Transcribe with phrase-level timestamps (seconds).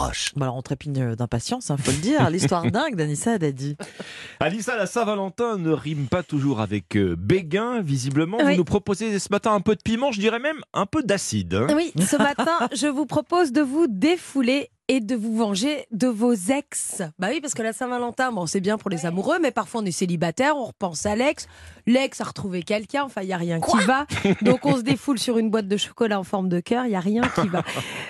[0.00, 0.32] roches.
[0.36, 2.28] Bah alors on trépigne d'impatience, hein, faut le dire.
[2.30, 3.76] L'histoire dingue d'Anissa Haddadi.
[4.40, 8.38] Alissa, la Saint-Valentin ne rime pas toujours avec euh, béguin, visiblement.
[8.38, 8.52] Oui.
[8.52, 11.54] Vous nous proposez ce matin un peu de piment, je dirais même un peu d'acide.
[11.54, 11.66] hein.
[11.74, 16.34] Oui, ce matin, je vous propose de vous défouler et de vous venger de vos
[16.34, 17.02] ex.
[17.16, 19.84] Bah oui, parce que la Saint-Valentin, bon, c'est bien pour les amoureux, mais parfois on
[19.84, 21.46] est célibataire, on repense à l'ex.
[21.86, 24.06] L'ex a retrouvé quelqu'un, enfin, il n'y a rien qui va.
[24.42, 26.96] Donc on se défoule sur une boîte de chocolat en forme de cœur, il n'y
[26.96, 27.62] a rien qui va.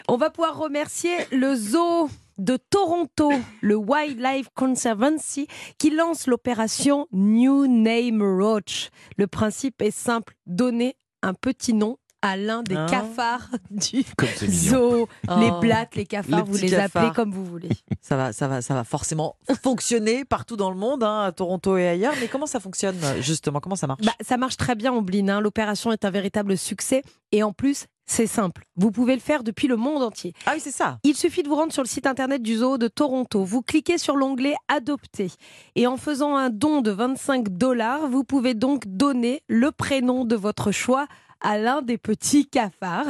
[0.09, 2.09] On va pouvoir remercier le zoo
[2.39, 8.89] de Toronto, le Wildlife Conservancy, qui lance l'opération New Name Roach.
[9.19, 12.87] Le principe est simple, donner un petit nom à l'un des Ah.
[12.91, 14.05] cafards du
[14.49, 15.09] zoo.
[15.39, 17.71] Les Oh, blattes, les cafards, les vous les appelez comme vous voulez.
[18.03, 21.77] Ça va, ça va, ça va forcément fonctionner partout dans le monde, hein, à Toronto
[21.77, 22.15] et ailleurs.
[22.21, 23.61] Mais comment ça fonctionne justement?
[23.61, 24.01] Comment ça marche?
[24.05, 25.31] Bah, ça marche très bien, Ombline.
[25.31, 25.41] hein.
[25.41, 27.03] L'opération est un véritable succès.
[27.31, 28.65] Et en plus, c'est simple.
[28.75, 30.33] Vous pouvez le faire depuis le monde entier.
[30.47, 30.99] Ah oui, c'est ça.
[31.05, 33.45] Il suffit de vous rendre sur le site internet du zoo de Toronto.
[33.45, 35.31] Vous cliquez sur l'onglet Adopter.
[35.77, 40.35] Et en faisant un don de 25 dollars, vous pouvez donc donner le prénom de
[40.35, 41.07] votre choix
[41.41, 43.07] à l'un des petits cafards.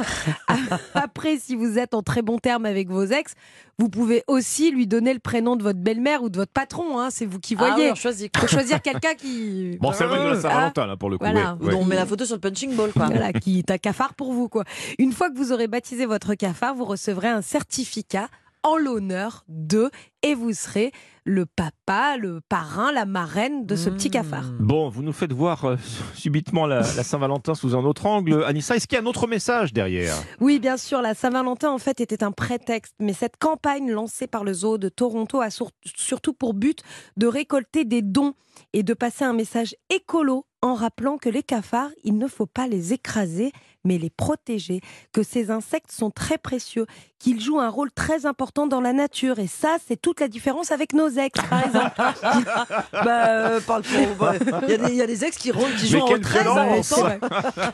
[0.93, 3.33] Après, si vous êtes en très bon terme avec vos ex,
[3.79, 6.99] vous pouvez aussi lui donner le prénom de votre belle-mère ou de votre patron.
[6.99, 7.09] hein.
[7.09, 7.95] C'est vous qui Ah oui, voyez.
[7.95, 8.35] choisit.
[8.37, 9.77] faut choisir quelqu'un qui.
[9.81, 11.25] Bon, c'est vrai de la Ah, Saint-Valentin, là, pour le coup.
[11.25, 11.57] voilà.
[11.61, 11.73] ouais.
[11.73, 13.07] On met la photo sur le punching ball, quoi.
[13.07, 14.63] voilà, qui est un cafard pour vous, quoi.
[14.99, 18.27] Une fois que vous aurez baptisé votre cafard, vous recevrez un certificat
[18.63, 19.89] en l'honneur de,
[20.23, 20.91] et vous serez
[21.23, 24.45] le papa, le parrain, la marraine de ce petit cafard.
[24.59, 25.75] Bon, vous nous faites voir euh,
[26.15, 28.43] subitement la, la Saint-Valentin sous un autre angle.
[28.43, 30.15] Anissa, est-ce qu'il y a un autre message derrière?
[30.39, 32.93] Oui, bien sûr, la Saint-Valentin, en fait, était un prétexte.
[32.99, 36.79] Mais cette campagne lancée par le zoo de Toronto a sur- surtout pour but
[37.17, 38.33] de récolter des dons
[38.73, 42.67] et de passer un message écolo en rappelant que les cafards, il ne faut pas
[42.67, 43.51] les écraser,
[43.83, 44.81] mais les protéger,
[45.13, 46.85] que ces insectes sont très précieux,
[47.19, 49.39] qu'ils jouent un rôle très important dans la nature.
[49.39, 51.91] Et ça, c'est toute la différence avec nos ex, par exemple.
[52.93, 53.83] bah, euh, parle
[54.19, 56.19] bah, Il y, a des- il y a des ex qui, roulent- qui jouent en
[56.19, 57.27] très violence important.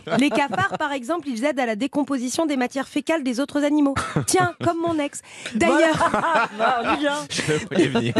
[0.17, 3.95] Les cafards, par exemple, ils aident à la décomposition des matières fécales des autres animaux.
[4.25, 5.21] Tiens, comme mon ex.
[5.55, 6.09] D'ailleurs,
[6.57, 6.81] Bah,
[7.71, 8.13] voyais venir.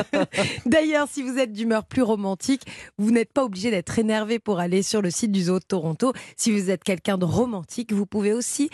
[0.66, 2.62] D'ailleurs, si vous êtes d'humeur plus romantique,
[2.98, 6.14] vous n'êtes pas obligé d'être énervé pour aller sur le site du Zoo de Toronto.
[6.36, 8.70] Si vous êtes quelqu'un de romantique, vous pouvez aussi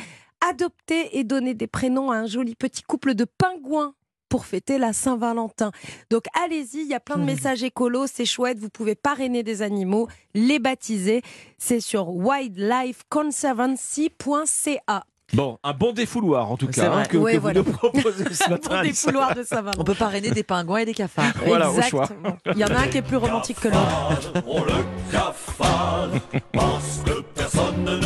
[0.48, 3.94] adopter et donner des prénoms à un joli petit couple de pingouins
[4.30, 5.72] pour fêter la Saint-Valentin.
[6.10, 9.62] Donc allez-y, il y a plein de messages écolos, c'est chouette, vous pouvez parrainer des
[9.62, 11.22] animaux, les baptiser.
[11.60, 15.04] C'est sur wildlifeconservancy.ca.
[15.34, 17.04] Bon, un bon défouloir en tout cas vrai.
[17.04, 17.62] hein, que, Ouais, que voilà.
[17.62, 18.82] vous nous proposez ce matin.
[18.82, 19.10] Des Anissa.
[19.12, 19.84] couloirs de On Saint-Valentin.
[19.84, 21.34] peut parrainer des pingouins et des cafards.
[21.46, 22.04] Voilà, au choix.
[22.04, 22.38] Exactement.
[22.54, 24.34] Il y en a un qui est plus romantique que l'autre.
[24.36, 26.10] Le cafard,
[26.52, 28.03] parce que personne ne.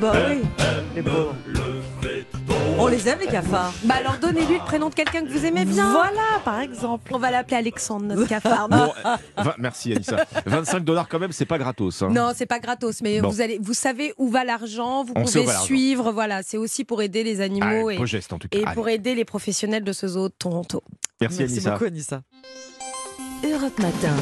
[0.00, 0.42] Bah oui,
[0.94, 1.34] les pauvres.
[2.80, 3.72] On les aime, les cafards.
[3.84, 5.90] Bah alors donnez-lui le prénom de quelqu'un que vous aimez bien.
[5.90, 7.10] Voilà, par exemple.
[7.12, 8.68] On va l'appeler Alexandre, notre cafard.
[8.68, 10.24] Bon, euh, vingt- merci Anissa.
[10.46, 12.02] 25 dollars quand même, c'est pas gratos.
[12.02, 12.08] hein.
[12.10, 13.28] Non, c'est pas gratos, mais Bon.
[13.30, 15.66] vous allez, vous savez où va l'argent, vous On sait où pouvez va l'argent.
[15.66, 18.58] suivre, voilà, c'est aussi pour aider les Ah, animaux beau et, geste en tout cas.
[18.58, 18.74] et Allez.
[18.74, 20.82] pour aider les professionnels de ce zoo de Toronto.
[21.20, 21.70] Merci, Merci Anissa.
[21.72, 22.20] beaucoup, Anissa.
[23.44, 24.14] Europe Matin.